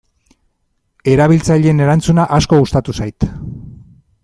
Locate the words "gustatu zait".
2.65-3.31